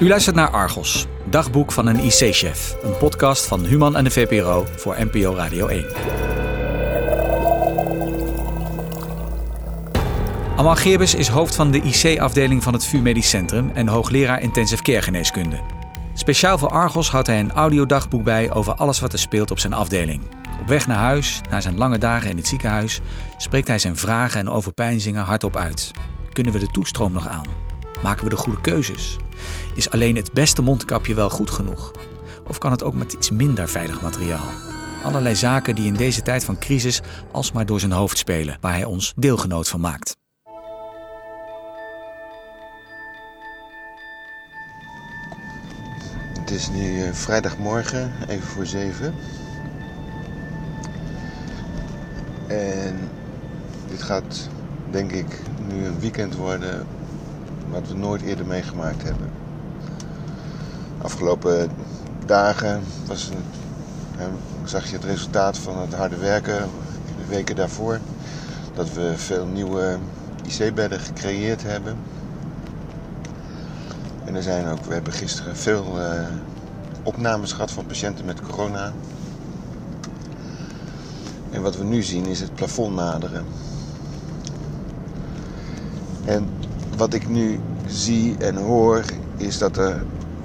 U 0.00 0.08
luistert 0.08 0.36
naar 0.36 0.50
Argos, 0.50 1.06
dagboek 1.24 1.72
van 1.72 1.86
een 1.86 1.98
IC-chef. 1.98 2.76
Een 2.82 2.96
podcast 2.96 3.46
van 3.46 3.64
Human 3.64 3.96
en 3.96 4.04
de 4.04 4.10
VPRO 4.10 4.66
voor 4.76 4.96
NPO 4.98 5.34
Radio 5.34 5.66
1. 5.66 5.86
Amal 10.56 10.76
Geerbes 10.76 11.14
is 11.14 11.28
hoofd 11.28 11.54
van 11.54 11.70
de 11.70 11.80
IC-afdeling 11.82 12.62
van 12.62 12.72
het 12.72 12.84
VU 12.84 12.98
Medisch 12.98 13.28
Centrum 13.28 13.70
en 13.74 13.88
hoogleraar 13.88 14.40
intensive 14.40 14.82
care 14.82 15.02
geneeskunde. 15.02 15.60
Speciaal 16.14 16.58
voor 16.58 16.70
Argos 16.70 17.10
houdt 17.10 17.26
hij 17.26 17.40
een 17.40 17.52
audiodagboek 17.52 18.24
bij 18.24 18.52
over 18.52 18.74
alles 18.74 19.00
wat 19.00 19.12
er 19.12 19.18
speelt 19.18 19.50
op 19.50 19.58
zijn 19.58 19.72
afdeling. 19.72 20.22
Op 20.60 20.66
weg 20.66 20.86
naar 20.86 20.98
huis, 20.98 21.40
na 21.50 21.60
zijn 21.60 21.78
lange 21.78 21.98
dagen 21.98 22.30
in 22.30 22.36
het 22.36 22.46
ziekenhuis, 22.46 23.00
spreekt 23.36 23.68
hij 23.68 23.78
zijn 23.78 23.96
vragen 23.96 24.40
en 24.40 24.50
overpeinzingen 24.50 25.24
hardop 25.24 25.56
uit. 25.56 25.90
Kunnen 26.32 26.52
we 26.52 26.58
de 26.58 26.70
toestroom 26.70 27.12
nog 27.12 27.28
aan? 27.28 27.69
Maken 28.02 28.24
we 28.24 28.30
de 28.30 28.36
goede 28.36 28.60
keuzes? 28.60 29.16
Is 29.74 29.90
alleen 29.90 30.16
het 30.16 30.32
beste 30.32 30.62
mondkapje 30.62 31.14
wel 31.14 31.30
goed 31.30 31.50
genoeg? 31.50 31.92
Of 32.48 32.58
kan 32.58 32.70
het 32.70 32.82
ook 32.82 32.94
met 32.94 33.12
iets 33.12 33.30
minder 33.30 33.68
veilig 33.68 34.02
materiaal? 34.02 34.48
Allerlei 35.04 35.34
zaken 35.36 35.74
die 35.74 35.86
in 35.86 35.94
deze 35.94 36.22
tijd 36.22 36.44
van 36.44 36.58
crisis 36.58 37.00
alsmaar 37.32 37.66
door 37.66 37.80
zijn 37.80 37.92
hoofd 37.92 38.18
spelen, 38.18 38.56
waar 38.60 38.72
hij 38.72 38.84
ons 38.84 39.12
deelgenoot 39.16 39.68
van 39.68 39.80
maakt. 39.80 40.16
Het 46.40 46.50
is 46.50 46.68
nu 46.68 47.02
eh, 47.02 47.12
vrijdagmorgen, 47.12 48.12
even 48.28 48.48
voor 48.48 48.66
zeven. 48.66 49.14
En 52.48 52.98
dit 53.88 54.02
gaat, 54.02 54.48
denk 54.90 55.12
ik, 55.12 55.40
nu 55.68 55.84
een 55.84 56.00
weekend 56.00 56.36
worden 56.36 56.86
wat 57.70 57.88
we 57.88 57.94
nooit 57.94 58.22
eerder 58.22 58.46
meegemaakt 58.46 59.02
hebben. 59.02 59.30
Afgelopen 61.02 61.70
dagen 62.26 62.82
was 63.06 63.30
hè, 64.16 64.26
zag 64.64 64.86
je 64.86 64.96
het 64.96 65.04
resultaat 65.04 65.58
van 65.58 65.78
het 65.78 65.94
harde 65.94 66.16
werken 66.16 66.68
de 67.20 67.26
weken 67.28 67.56
daarvoor. 67.56 67.98
Dat 68.74 68.92
we 68.92 69.12
veel 69.16 69.46
nieuwe 69.46 69.98
IC-bedden 70.46 71.00
gecreëerd 71.00 71.62
hebben. 71.62 71.96
En 74.24 74.34
er 74.34 74.42
zijn 74.42 74.66
ook, 74.66 74.84
we 74.84 74.92
hebben 74.92 75.12
gisteren 75.12 75.56
veel 75.56 76.00
eh, 76.00 76.26
opnames 77.02 77.52
gehad 77.52 77.70
van 77.70 77.86
patiënten 77.86 78.24
met 78.24 78.40
corona. 78.40 78.92
En 81.50 81.62
wat 81.62 81.76
we 81.76 81.84
nu 81.84 82.02
zien 82.02 82.26
is 82.26 82.40
het 82.40 82.54
plafond 82.54 82.94
naderen. 82.94 83.44
En 86.24 86.48
wat 87.00 87.14
ik 87.14 87.28
nu 87.28 87.60
zie 87.86 88.36
en 88.38 88.56
hoor 88.56 89.04
is 89.36 89.58
dat 89.58 89.76
er 89.76 90.02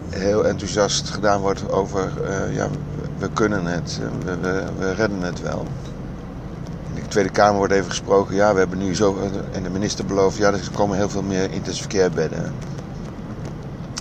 heel 0.10 0.46
enthousiast 0.46 1.10
gedaan 1.10 1.42
wordt 1.42 1.72
over, 1.72 2.12
uh, 2.24 2.56
ja, 2.56 2.68
we 3.18 3.30
kunnen 3.34 3.66
het, 3.66 4.00
we, 4.26 4.38
we, 4.38 4.64
we, 4.78 4.92
redden 4.94 5.22
het 5.22 5.42
wel. 5.42 5.66
In 6.94 7.02
de 7.02 7.08
Tweede 7.08 7.30
Kamer 7.30 7.58
wordt 7.58 7.74
even 7.74 7.90
gesproken, 7.90 8.36
ja, 8.36 8.54
we 8.54 8.60
hebben 8.60 8.78
nu 8.78 8.96
zo, 8.96 9.18
en 9.52 9.64
de 9.64 9.70
minister 9.70 10.06
belooft, 10.06 10.38
ja, 10.38 10.52
er 10.52 10.70
komen 10.74 10.98
heel 10.98 11.10
veel 11.10 11.24
meer 11.24 11.52
intensive 11.52 11.88
care 11.88 12.10
bedden. 12.10 12.54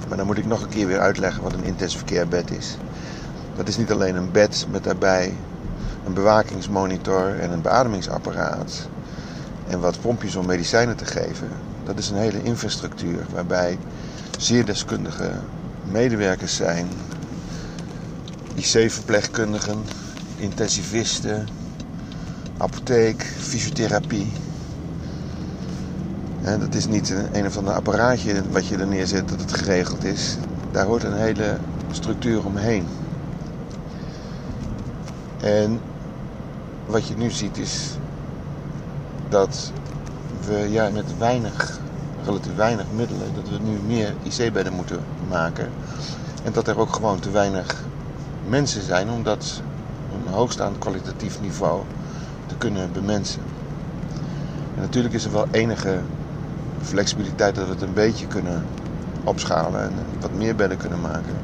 Maar 0.08 0.16
dan 0.16 0.27
moet 0.27 0.38
ik 0.38 0.47
nog 0.47 0.62
een 0.62 0.69
keer 0.69 0.86
weer 0.86 1.00
uitleggen 1.00 1.42
wat 1.42 1.52
een 1.52 1.64
intensive 1.64 2.05
care 2.05 2.27
bed 2.27 2.50
is. 2.50 2.77
Dat 3.56 3.69
is 3.69 3.77
niet 3.77 3.92
alleen 3.92 4.16
een 4.16 4.32
bed 4.32 4.66
met 4.70 4.84
daarbij 4.84 5.32
een 6.06 6.14
bewakingsmonitor 6.14 7.38
en 7.41 7.52
een 7.52 7.62
beademingsapparaat. 7.62 8.88
En 9.69 9.80
wat 9.80 10.00
pompjes 10.00 10.36
om 10.36 10.47
medicijnen 10.47 10.97
te 10.97 11.05
geven. 11.05 11.48
Dat 11.85 11.99
is 11.99 12.11
een 12.11 12.17
hele 12.17 12.43
infrastructuur 12.43 13.27
waarbij 13.33 13.79
zeer 14.39 14.65
deskundige 14.65 15.31
medewerkers 15.91 16.57
zijn. 16.57 16.89
IC-verpleegkundigen, 18.55 19.78
intensivisten, 20.37 21.49
apotheek, 22.56 23.23
fysiotherapie. 23.23 24.27
En 26.43 26.61
dat 26.61 26.75
is 26.75 26.87
niet 26.87 27.11
een, 27.11 27.37
een 27.37 27.47
of 27.47 27.56
ander 27.56 27.75
apparaatje 27.75 28.43
wat 28.50 28.67
je 28.67 28.77
er 28.77 28.87
neerzet 28.87 29.28
dat 29.28 29.41
het 29.41 29.53
geregeld 29.53 30.05
is. 30.05 30.37
Daar 30.71 30.87
hoort 30.87 31.03
een 31.03 31.17
hele 31.17 31.59
structuur 31.91 32.44
omheen. 32.47 32.87
En 35.41 35.81
wat 36.87 37.06
je 37.06 37.17
nu 37.17 37.31
ziet 37.31 37.59
is 37.59 37.91
dat 39.28 39.73
we 40.44 40.71
ja, 40.71 40.91
met 40.91 41.19
weinig, 41.19 41.81
relatief 42.25 42.55
weinig 42.56 42.84
middelen, 42.97 43.34
dat 43.34 43.49
we 43.49 43.59
nu 43.59 43.78
meer 43.87 44.15
IC-bedden 44.22 44.72
moeten 44.72 45.00
maken. 45.28 45.69
En 46.44 46.53
dat 46.53 46.69
er 46.69 46.78
ook 46.78 46.94
gewoon 46.94 47.21
te 47.21 47.31
weinig 47.31 47.84
mensen 48.49 48.82
zijn 48.82 49.10
om 49.10 49.22
dat 49.22 49.60
een 50.12 50.32
hoogstaand 50.32 50.78
kwalitatief 50.78 51.41
niveau 51.41 51.81
te 52.47 52.55
kunnen 52.59 52.93
bemensen. 52.93 53.43
En 54.75 54.81
natuurlijk 54.81 55.15
is 55.15 55.25
er 55.25 55.32
wel 55.32 55.47
enige 55.50 55.99
flexibiliteit 56.82 57.55
dat 57.55 57.65
we 57.65 57.71
het 57.72 57.82
een 57.82 57.93
beetje 57.94 58.26
kunnen 58.26 58.62
opschalen 59.25 59.82
en 59.82 59.93
wat 60.21 60.32
meer 60.32 60.55
bedden 60.55 60.78
kunnen 60.78 61.00
maken. 61.00 61.37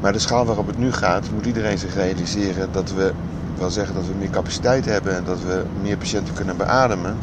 Maar 0.00 0.12
de 0.12 0.18
schaal 0.18 0.44
waarop 0.44 0.66
het 0.66 0.78
nu 0.78 0.92
gaat, 0.92 1.30
moet 1.30 1.46
iedereen 1.46 1.78
zich 1.78 1.94
realiseren 1.94 2.68
dat 2.72 2.90
we 2.90 3.12
wel 3.58 3.70
zeggen 3.70 3.94
dat 3.94 4.06
we 4.06 4.12
meer 4.18 4.30
capaciteit 4.30 4.84
hebben 4.84 5.14
en 5.14 5.24
dat 5.24 5.40
we 5.40 5.64
meer 5.80 5.96
patiënten 5.96 6.34
kunnen 6.34 6.56
beademen. 6.56 7.16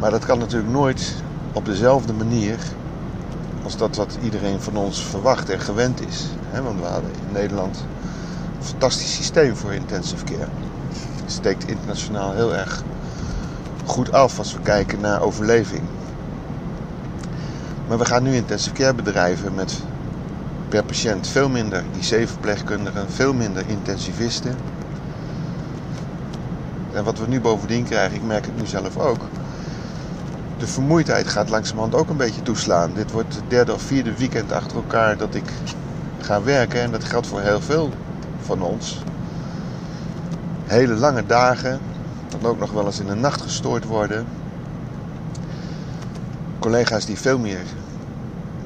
Maar 0.00 0.10
dat 0.10 0.24
kan 0.24 0.38
natuurlijk 0.38 0.72
nooit 0.72 1.14
op 1.52 1.64
dezelfde 1.64 2.12
manier 2.12 2.58
als 3.62 3.76
dat 3.76 3.96
wat 3.96 4.18
iedereen 4.22 4.60
van 4.60 4.76
ons 4.76 5.04
verwacht 5.04 5.48
en 5.48 5.60
gewend 5.60 6.06
is. 6.08 6.26
Want 6.62 6.80
we 6.80 6.86
hadden 6.86 7.10
in 7.10 7.32
Nederland 7.32 7.86
een 8.58 8.64
fantastisch 8.64 9.14
systeem 9.14 9.56
voor 9.56 9.72
intensive 9.72 10.24
care. 10.24 10.48
Het 11.22 11.32
steekt 11.32 11.68
internationaal 11.68 12.32
heel 12.32 12.54
erg 12.54 12.82
goed 13.84 14.12
af 14.12 14.38
als 14.38 14.52
we 14.52 14.60
kijken 14.60 15.00
naar 15.00 15.22
overleving. 15.22 15.82
Maar 17.88 17.98
we 17.98 18.04
gaan 18.04 18.22
nu 18.22 18.34
intensive 18.34 18.74
care 18.74 18.94
bedrijven 18.94 19.54
met 19.54 19.82
per 20.68 20.84
patiënt 20.84 21.28
veel 21.28 21.48
minder 21.48 21.84
IC-verpleegkundigen, 21.98 23.10
veel 23.10 23.32
minder 23.32 23.64
intensivisten. 23.66 24.56
En 26.92 27.04
wat 27.04 27.18
we 27.18 27.26
nu 27.26 27.40
bovendien 27.40 27.84
krijgen, 27.84 28.16
ik 28.16 28.24
merk 28.24 28.44
het 28.44 28.56
nu 28.56 28.66
zelf 28.66 28.96
ook. 28.96 29.20
De 30.60 30.66
vermoeidheid 30.66 31.28
gaat 31.28 31.48
langzamerhand 31.48 31.94
ook 31.94 32.08
een 32.08 32.16
beetje 32.16 32.42
toeslaan. 32.42 32.92
Dit 32.94 33.10
wordt 33.10 33.34
het 33.34 33.44
derde 33.48 33.72
of 33.72 33.82
vierde 33.82 34.16
weekend 34.16 34.52
achter 34.52 34.76
elkaar 34.76 35.16
dat 35.16 35.34
ik 35.34 35.52
ga 36.18 36.42
werken. 36.42 36.80
En 36.80 36.90
dat 36.90 37.04
geldt 37.04 37.26
voor 37.26 37.40
heel 37.40 37.60
veel 37.60 37.90
van 38.42 38.62
ons. 38.62 39.02
Hele 40.64 40.94
lange 40.94 41.26
dagen. 41.26 41.80
Dan 42.28 42.50
ook 42.50 42.58
nog 42.58 42.72
wel 42.72 42.86
eens 42.86 43.00
in 43.00 43.06
de 43.06 43.14
nacht 43.14 43.40
gestoord 43.40 43.84
worden. 43.84 44.26
Collega's 46.58 47.06
die 47.06 47.18
veel 47.18 47.38
meer 47.38 47.64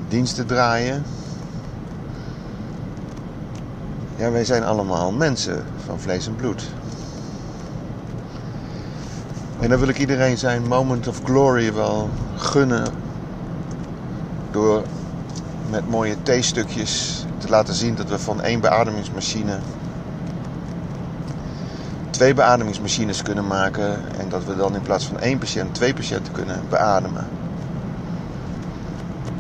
diensten 0.09 0.47
draaien. 0.47 1.03
Ja, 4.17 4.31
wij 4.31 4.45
zijn 4.45 4.65
allemaal 4.65 5.13
mensen 5.13 5.65
van 5.87 6.01
vlees 6.01 6.27
en 6.27 6.37
bloed. 6.37 6.71
En 9.61 9.69
dan 9.69 9.79
wil 9.79 9.89
ik 9.89 9.99
iedereen 9.99 10.39
zijn 10.39 10.69
moment 10.69 11.09
of 11.09 11.21
glory 11.25 11.73
wel 11.73 12.11
gunnen. 12.37 12.85
Door 14.51 14.83
met 15.71 15.89
mooie 15.89 16.17
theestukjes 16.23 17.25
te 17.39 17.49
laten 17.49 17.75
zien 17.75 17.95
dat 17.95 18.09
we 18.09 18.19
van 18.19 18.43
één 18.43 18.61
beademingsmachine 18.61 19.59
twee 22.11 22.35
beademingsmachines 22.35 23.23
kunnen 23.23 23.47
maken. 23.47 23.99
En 24.19 24.29
dat 24.29 24.45
we 24.45 24.57
dan 24.57 24.75
in 24.75 24.83
plaats 24.83 25.07
van 25.07 25.19
één 25.19 25.39
patiënt 25.39 25.75
twee 25.75 25.95
patiënten 25.95 26.33
kunnen 26.33 26.61
beademen. 26.69 27.27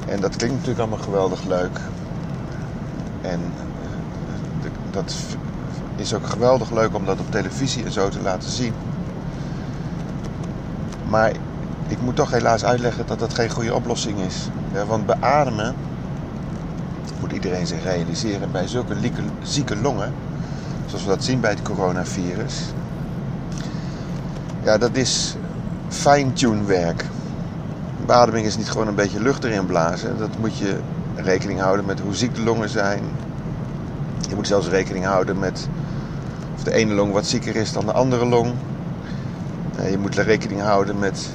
En 0.06 0.20
dat 0.20 0.36
klinkt 0.36 0.54
natuurlijk 0.54 0.80
allemaal 0.80 1.04
geweldig 1.04 1.44
leuk. 1.44 1.80
En 3.20 3.40
dat 4.90 5.14
is 5.96 6.14
ook 6.14 6.26
geweldig 6.26 6.70
leuk 6.70 6.94
om 6.94 7.04
dat 7.04 7.20
op 7.20 7.30
televisie 7.30 7.84
en 7.84 7.92
zo 7.92 8.08
te 8.08 8.20
laten 8.20 8.50
zien. 8.50 8.74
Maar 11.14 11.32
ik 11.88 12.00
moet 12.00 12.16
toch 12.16 12.30
helaas 12.30 12.64
uitleggen 12.64 13.06
dat 13.06 13.18
dat 13.18 13.34
geen 13.34 13.50
goede 13.50 13.74
oplossing 13.74 14.18
is. 14.18 14.48
want 14.86 15.06
beademen, 15.06 15.74
moet 17.20 17.32
iedereen 17.32 17.66
zich 17.66 17.82
realiseren, 17.82 18.50
bij 18.50 18.66
zulke 18.66 18.94
zieke 19.42 19.76
longen, 19.76 20.12
zoals 20.86 21.04
we 21.04 21.08
dat 21.08 21.24
zien 21.24 21.40
bij 21.40 21.50
het 21.50 21.62
coronavirus. 21.62 22.60
Ja, 24.62 24.78
dat 24.78 24.96
is 24.96 25.36
fine-tune 25.88 26.64
werk. 26.64 27.04
Beademing 28.06 28.46
is 28.46 28.56
niet 28.56 28.70
gewoon 28.70 28.88
een 28.88 28.94
beetje 28.94 29.20
lucht 29.20 29.44
erin 29.44 29.66
blazen. 29.66 30.18
Dat 30.18 30.38
moet 30.38 30.56
je 30.56 30.78
rekening 31.14 31.60
houden 31.60 31.84
met 31.84 32.00
hoe 32.00 32.14
ziek 32.14 32.34
de 32.34 32.42
longen 32.42 32.68
zijn, 32.68 33.02
je 34.28 34.34
moet 34.34 34.46
zelfs 34.46 34.68
rekening 34.68 35.04
houden 35.04 35.38
met 35.38 35.68
of 36.54 36.62
de 36.62 36.72
ene 36.72 36.94
long 36.94 37.12
wat 37.12 37.26
zieker 37.26 37.56
is 37.56 37.72
dan 37.72 37.86
de 37.86 37.92
andere 37.92 38.26
long. 38.26 38.54
Je 39.82 39.98
moet 39.98 40.14
rekening 40.14 40.60
houden 40.60 40.98
met 40.98 41.30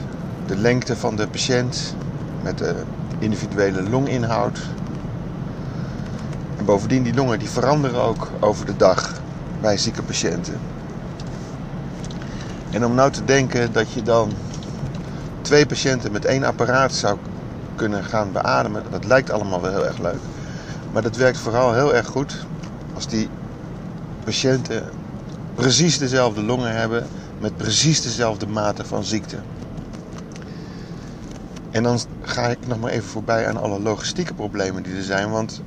de 0.46 0.56
lengte 0.58 0.96
van 0.96 1.16
de 1.16 1.28
patiënt, 1.28 1.96
met 2.44 2.58
de 2.58 2.76
individuele 3.20 3.90
longinhoud. 3.90 4.60
En 6.58 6.66
bovendien, 6.66 7.04
die 7.04 7.14
longen 7.14 7.40
die 7.40 7.50
veranderen 7.50 8.02
ook 8.02 8.28
over 8.40 8.66
de 8.66 8.78
dag 8.78 9.14
bij 9.62 9.78
zieke 9.78 10.04
patiënten. 10.04 10.58
En 12.70 12.86
om 12.86 12.96
nou 12.96 13.12
te 13.12 13.26
denken 13.26 13.72
dat 13.72 13.92
je 13.92 14.02
dan 14.02 14.32
twee 15.42 15.66
patiënten 15.66 16.12
met 16.12 16.26
één 16.26 16.44
apparaat 16.44 16.94
zou 16.94 17.18
kunnen 17.76 18.04
gaan 18.04 18.32
beademen, 18.32 18.84
dat 18.90 19.06
lijkt 19.06 19.32
allemaal 19.32 19.62
wel 19.62 19.72
heel 19.72 19.86
erg 19.86 19.98
leuk. 19.98 20.20
Maar 20.92 21.02
dat 21.02 21.16
werkt 21.16 21.38
vooral 21.38 21.74
heel 21.74 21.96
erg 21.96 22.08
goed 22.08 22.46
als 22.94 23.08
die 23.08 23.30
patiënten 24.24 24.84
precies 25.56 25.98
dezelfde 25.98 26.44
longen 26.44 26.76
hebben 26.76 27.08
met 27.40 27.58
precies 27.58 28.02
dezelfde 28.02 28.48
mate 28.48 28.86
van 28.86 29.04
ziekte. 29.04 29.38
En 31.72 31.84
dan 31.84 32.00
ga 32.22 32.48
ik 32.48 32.68
nog 32.68 32.80
maar 32.80 32.92
even 32.92 33.10
voorbij 33.10 33.48
aan 33.48 33.58
alle 33.58 33.80
logistieke 33.80 34.34
problemen 34.34 34.84
die 34.84 34.96
er 34.96 35.04
zijn. 35.04 35.30
Want 35.30 35.62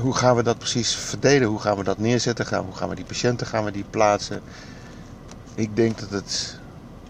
hoe 0.00 0.14
gaan 0.14 0.36
we 0.36 0.42
dat 0.42 0.58
precies 0.58 0.94
verdelen? 0.94 1.48
Hoe 1.48 1.60
gaan 1.60 1.76
we 1.76 1.84
dat 1.84 1.98
neerzetten? 1.98 2.56
Hoe 2.64 2.74
gaan 2.74 2.88
we 2.88 2.94
die 2.94 3.04
patiënten 3.04 3.46
gaan 3.46 3.64
we 3.64 3.70
die 3.70 3.84
plaatsen? 3.90 4.40
Ik 5.54 5.76
denk 5.76 5.98
dat 5.98 6.10
het 6.10 6.58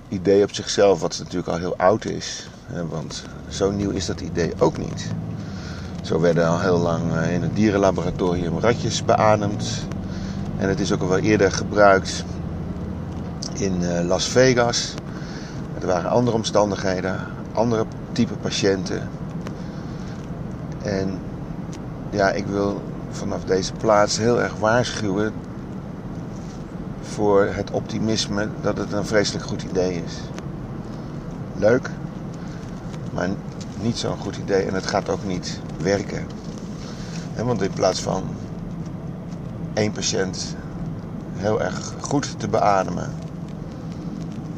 idee 0.08 0.42
op 0.42 0.54
zichzelf, 0.54 1.00
wat 1.00 1.18
natuurlijk 1.18 1.48
al 1.48 1.58
heel 1.58 1.76
oud 1.76 2.04
is, 2.04 2.48
want 2.88 3.24
zo 3.48 3.70
nieuw 3.70 3.90
is 3.90 4.06
dat 4.06 4.20
idee 4.20 4.52
ook 4.58 4.78
niet. 4.78 5.06
Zo 6.02 6.20
werden 6.20 6.48
al 6.48 6.60
heel 6.60 6.78
lang 6.78 7.14
eh, 7.14 7.34
in 7.34 7.42
het 7.42 7.56
dierenlaboratorium 7.56 8.58
ratjes 8.58 9.04
beademd. 9.04 9.86
En 10.58 10.68
het 10.68 10.80
is 10.80 10.92
ook 10.92 11.00
al 11.00 11.08
wel 11.08 11.18
eerder 11.18 11.52
gebruikt 11.52 12.24
in 13.52 13.84
eh, 13.84 14.04
Las 14.04 14.28
Vegas. 14.28 14.94
Er 15.80 15.86
waren 15.86 16.10
andere 16.10 16.36
omstandigheden, 16.36 17.26
andere 17.52 17.84
type 18.12 18.34
patiënten. 18.34 19.08
En 20.82 21.18
ja, 22.10 22.30
ik 22.30 22.46
wil 22.46 22.82
vanaf 23.10 23.44
deze 23.44 23.72
plaats 23.72 24.18
heel 24.18 24.42
erg 24.42 24.56
waarschuwen 24.56 25.32
voor 27.02 27.48
het 27.50 27.70
optimisme 27.70 28.48
dat 28.60 28.78
het 28.78 28.92
een 28.92 29.06
vreselijk 29.06 29.44
goed 29.44 29.62
idee 29.62 30.02
is. 30.04 30.20
Leuk, 31.56 31.90
maar 33.12 33.28
niet 33.80 33.98
zo'n 33.98 34.18
goed 34.18 34.36
idee 34.36 34.64
en 34.64 34.74
het 34.74 34.86
gaat 34.86 35.08
ook 35.08 35.24
niet 35.24 35.60
werken. 35.82 36.26
want 37.44 37.62
in 37.62 37.72
plaats 37.72 38.02
van 38.02 38.22
één 39.74 39.92
patiënt 39.92 40.56
heel 41.36 41.62
erg 41.62 41.94
goed 42.00 42.34
te 42.38 42.48
beademen 42.48 43.10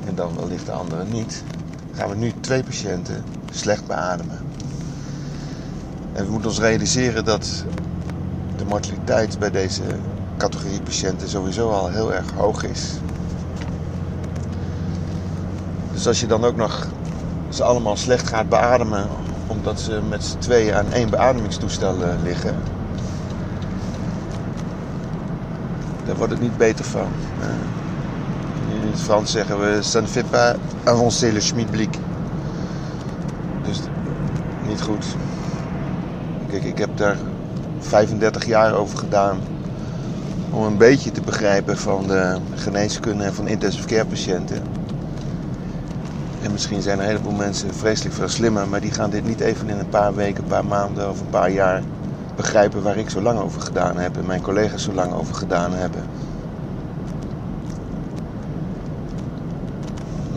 en 0.06 0.14
dan 0.14 0.36
wellicht 0.36 0.66
de 0.66 0.72
andere 0.72 1.04
niet, 1.04 1.42
gaan 1.92 2.08
we 2.08 2.14
nu 2.16 2.32
twee 2.40 2.62
patiënten 2.62 3.24
slecht 3.50 3.86
beademen. 3.86 4.38
En 6.12 6.24
we 6.24 6.30
moeten 6.30 6.48
ons 6.50 6.58
realiseren 6.58 7.24
dat 7.24 7.64
de 8.56 8.64
mortaliteit 8.64 9.38
bij 9.38 9.50
deze 9.50 9.82
categorie 10.36 10.80
patiënten 10.80 11.28
sowieso 11.28 11.70
al 11.70 11.88
heel 11.88 12.14
erg 12.14 12.32
hoog 12.32 12.62
is. 12.64 12.92
Dus 15.92 16.06
als 16.06 16.20
je 16.20 16.26
dan 16.26 16.44
ook 16.44 16.56
nog 16.56 16.86
ze 17.48 17.62
allemaal 17.62 17.96
slecht 17.96 18.28
gaat 18.28 18.48
beademen 18.48 19.08
omdat 19.46 19.80
ze 19.80 20.00
met 20.08 20.24
z'n 20.24 20.38
tweeën 20.38 20.74
aan 20.74 20.92
één 20.92 21.10
beademingstoestel 21.10 22.02
eh, 22.02 22.22
liggen, 22.22 22.54
daar 26.04 26.16
wordt 26.16 26.32
het 26.32 26.40
niet 26.40 26.56
beter 26.56 26.84
van. 26.84 27.08
Het 28.94 29.02
Frans 29.02 29.30
zeggen 29.30 29.60
we, 29.60 29.82
ça 29.82 30.00
ne 30.00 30.06
fait 30.06 30.30
pas 30.30 30.54
avancer 30.84 31.32
le 31.32 31.40
schmidblik. 31.40 31.98
Dus 33.64 33.80
niet 34.66 34.82
goed. 34.82 35.04
Kijk, 36.50 36.64
ik 36.64 36.78
heb 36.78 36.96
daar 36.96 37.16
35 37.78 38.46
jaar 38.46 38.74
over 38.74 38.98
gedaan 38.98 39.38
om 40.50 40.62
een 40.62 40.76
beetje 40.76 41.10
te 41.10 41.20
begrijpen 41.20 41.78
van 41.78 42.06
de 42.06 42.36
geneeskunde 42.54 43.24
en 43.24 43.34
van 43.34 43.48
intensive 43.48 43.86
care 43.86 44.04
patiënten. 44.04 44.62
En 46.42 46.52
misschien 46.52 46.82
zijn 46.82 46.98
er 46.98 47.04
een 47.04 47.10
heleboel 47.10 47.38
mensen 47.38 47.74
vreselijk 47.74 48.14
veel 48.14 48.28
slimmer, 48.28 48.68
maar 48.68 48.80
die 48.80 48.92
gaan 48.92 49.10
dit 49.10 49.26
niet 49.26 49.40
even 49.40 49.68
in 49.68 49.78
een 49.78 49.88
paar 49.88 50.14
weken, 50.14 50.42
een 50.42 50.48
paar 50.48 50.64
maanden 50.64 51.10
of 51.10 51.20
een 51.20 51.30
paar 51.30 51.50
jaar 51.50 51.82
begrijpen 52.36 52.82
waar 52.82 52.96
ik 52.96 53.10
zo 53.10 53.20
lang 53.20 53.38
over 53.38 53.60
gedaan 53.60 53.96
heb 53.96 54.16
en 54.16 54.26
mijn 54.26 54.42
collega's 54.42 54.82
zo 54.82 54.92
lang 54.92 55.12
over 55.12 55.34
gedaan 55.34 55.72
hebben. 55.72 56.02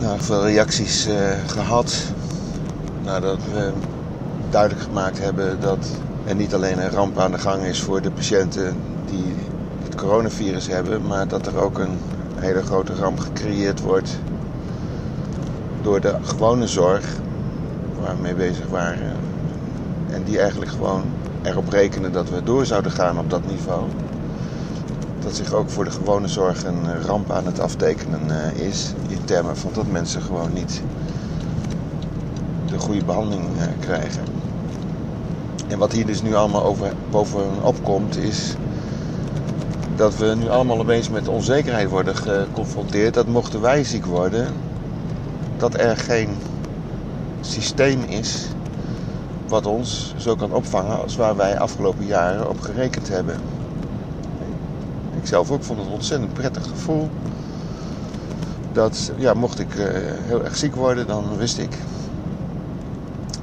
Nou, 0.00 0.20
veel 0.20 0.44
reacties 0.44 1.06
uh, 1.06 1.14
gehad 1.46 2.12
nadat 3.04 3.38
we 3.52 3.72
duidelijk 4.50 4.82
gemaakt 4.82 5.18
hebben 5.18 5.60
dat 5.60 5.86
er 6.26 6.34
niet 6.34 6.54
alleen 6.54 6.78
een 6.78 6.90
ramp 6.90 7.18
aan 7.18 7.30
de 7.30 7.38
gang 7.38 7.62
is 7.62 7.80
voor 7.80 8.02
de 8.02 8.10
patiënten 8.10 8.76
die 9.06 9.34
het 9.84 9.94
coronavirus 9.94 10.66
hebben, 10.66 11.06
maar 11.06 11.28
dat 11.28 11.46
er 11.46 11.60
ook 11.60 11.78
een 11.78 11.98
hele 12.36 12.62
grote 12.62 12.94
ramp 12.94 13.18
gecreëerd 13.18 13.80
wordt 13.80 14.18
door 15.82 16.00
de 16.00 16.14
gewone 16.22 16.66
zorg 16.66 17.04
waar 18.00 18.16
we 18.16 18.22
mee 18.22 18.34
bezig 18.34 18.66
waren. 18.66 19.16
En 20.10 20.24
die 20.24 20.38
eigenlijk 20.38 20.70
gewoon 20.70 21.02
erop 21.42 21.68
rekenen 21.68 22.12
dat 22.12 22.30
we 22.30 22.42
door 22.42 22.66
zouden 22.66 22.92
gaan 22.92 23.18
op 23.18 23.30
dat 23.30 23.46
niveau. 23.46 23.82
Dat 25.28 25.36
zich 25.36 25.52
ook 25.52 25.70
voor 25.70 25.84
de 25.84 25.90
gewone 25.90 26.28
zorg 26.28 26.64
een 26.64 27.02
ramp 27.02 27.30
aan 27.30 27.46
het 27.46 27.60
aftekenen 27.60 28.20
eh, 28.30 28.66
is. 28.66 28.92
In 29.08 29.24
termen 29.24 29.56
van 29.56 29.70
dat 29.72 29.86
mensen 29.86 30.22
gewoon 30.22 30.52
niet 30.52 30.82
de 32.66 32.78
goede 32.78 33.04
behandeling 33.04 33.46
eh, 33.58 33.66
krijgen. 33.80 34.22
En 35.66 35.78
wat 35.78 35.92
hier 35.92 36.06
dus 36.06 36.22
nu 36.22 36.34
allemaal 36.34 36.64
over, 36.64 36.92
bovenop 37.10 37.82
komt, 37.82 38.16
is 38.16 38.54
dat 39.96 40.16
we 40.16 40.34
nu 40.38 40.48
allemaal 40.48 40.78
opeens 40.78 41.08
met 41.08 41.28
onzekerheid 41.28 41.88
worden 41.88 42.16
geconfronteerd. 42.16 43.14
Dat 43.14 43.26
mochten 43.26 43.60
wij 43.60 43.84
ziek 43.84 44.06
worden, 44.06 44.46
dat 45.56 45.74
er 45.74 45.96
geen 45.96 46.28
systeem 47.40 48.02
is 48.02 48.46
wat 49.48 49.66
ons 49.66 50.14
zo 50.16 50.36
kan 50.36 50.52
opvangen 50.52 51.02
als 51.02 51.16
waar 51.16 51.36
wij 51.36 51.58
afgelopen 51.58 52.06
jaren 52.06 52.48
op 52.48 52.60
gerekend 52.60 53.08
hebben. 53.08 53.57
Zelf 55.28 55.50
ook 55.50 55.62
vond 55.62 55.78
het 55.78 55.88
ontzettend 55.88 56.32
prettig 56.32 56.68
gevoel. 56.68 57.10
Dat 58.72 59.12
ja, 59.16 59.34
mocht 59.34 59.58
ik 59.58 59.74
uh, 59.74 59.84
heel 60.02 60.44
erg 60.44 60.56
ziek 60.56 60.74
worden, 60.74 61.06
dan 61.06 61.36
wist 61.36 61.58
ik 61.58 61.76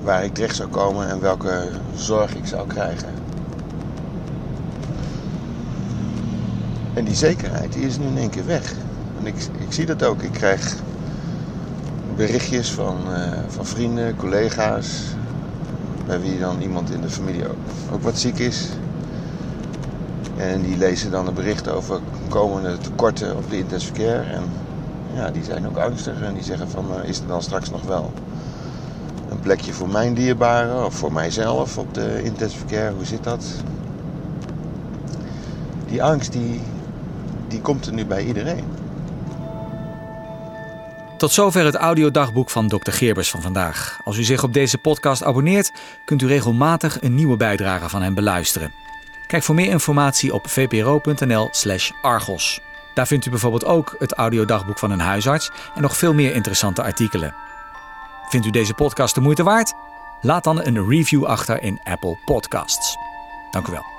waar 0.03 0.23
ik 0.23 0.33
terecht 0.33 0.55
zou 0.55 0.69
komen 0.69 1.09
en 1.09 1.19
welke 1.19 1.69
zorg 1.95 2.35
ik 2.35 2.45
zou 2.45 2.67
krijgen. 2.67 3.09
En 6.93 7.05
die 7.05 7.15
zekerheid 7.15 7.75
is 7.75 7.97
nu 7.97 8.05
in 8.05 8.17
één 8.17 8.29
keer 8.29 8.45
weg. 8.45 8.73
En 9.19 9.25
ik, 9.25 9.35
ik 9.35 9.71
zie 9.73 9.85
dat 9.85 10.03
ook. 10.03 10.21
Ik 10.21 10.31
krijg 10.31 10.75
berichtjes 12.15 12.71
van, 12.71 12.97
uh, 13.09 13.31
van 13.47 13.65
vrienden, 13.65 14.15
collega's, 14.15 15.01
bij 16.05 16.21
wie 16.21 16.39
dan 16.39 16.61
iemand 16.61 16.91
in 16.91 17.01
de 17.01 17.09
familie 17.09 17.47
ook, 17.47 17.57
ook 17.93 18.01
wat 18.01 18.17
ziek 18.17 18.39
is. 18.39 18.69
En 20.37 20.61
die 20.61 20.77
lezen 20.77 21.11
dan 21.11 21.27
een 21.27 21.33
bericht 21.33 21.69
over 21.69 21.99
komende 22.27 22.77
tekorten 22.77 23.37
op 23.37 23.49
de 23.49 23.57
intensive 23.57 23.93
care. 23.93 24.21
En 24.21 24.43
ja, 25.13 25.31
die 25.31 25.43
zijn 25.43 25.67
ook 25.67 25.77
angstig 25.77 26.21
en 26.21 26.33
die 26.33 26.43
zeggen 26.43 26.69
van, 26.69 26.85
uh, 26.91 27.09
is 27.09 27.19
er 27.19 27.27
dan 27.27 27.41
straks 27.41 27.69
nog 27.69 27.83
wel 27.83 28.13
een 29.29 29.39
plekje 29.39 29.73
voor 29.73 29.89
mijn 29.89 30.13
dierbaren 30.13 30.85
of 30.85 30.93
voor 30.93 31.13
mijzelf 31.13 31.77
op 31.77 31.93
de 31.93 32.23
intensive 32.23 32.65
care? 32.65 32.93
Hoe 32.93 33.05
zit 33.05 33.23
dat? 33.23 33.45
Die 35.87 36.03
angst 36.03 36.31
die, 36.31 36.61
die 37.47 37.61
komt 37.61 37.85
er 37.85 37.93
nu 37.93 38.05
bij 38.05 38.25
iedereen. 38.25 38.63
Tot 41.17 41.31
zover 41.31 41.65
het 41.65 41.75
audiodagboek 41.75 42.49
van 42.49 42.67
Dr. 42.67 42.91
Geerbers 42.91 43.29
van 43.29 43.41
vandaag. 43.41 43.99
Als 44.03 44.17
u 44.17 44.23
zich 44.23 44.43
op 44.43 44.53
deze 44.53 44.77
podcast 44.77 45.23
abonneert, 45.23 45.71
kunt 46.05 46.21
u 46.21 46.27
regelmatig 46.27 47.01
een 47.01 47.15
nieuwe 47.15 47.37
bijdrage 47.37 47.89
van 47.89 48.01
hem 48.01 48.13
beluisteren. 48.13 48.84
Kijk 49.27 49.43
voor 49.43 49.55
meer 49.55 49.69
informatie 49.69 50.33
op 50.33 50.49
vpro.nl/slash 50.49 51.91
argos. 52.01 52.61
Daar 52.93 53.07
vindt 53.07 53.25
u 53.25 53.29
bijvoorbeeld 53.29 53.65
ook 53.65 53.95
het 53.99 54.13
audiodagboek 54.13 54.79
van 54.79 54.91
een 54.91 54.99
huisarts 54.99 55.51
en 55.75 55.81
nog 55.81 55.97
veel 55.97 56.13
meer 56.13 56.33
interessante 56.33 56.83
artikelen. 56.83 57.35
Vindt 58.29 58.45
u 58.45 58.49
deze 58.49 58.73
podcast 58.73 59.15
de 59.15 59.21
moeite 59.21 59.43
waard? 59.43 59.73
Laat 60.21 60.43
dan 60.43 60.65
een 60.65 60.89
review 60.89 61.25
achter 61.25 61.61
in 61.61 61.79
Apple 61.83 62.17
Podcasts. 62.25 62.97
Dank 63.51 63.67
u 63.67 63.71
wel. 63.71 63.94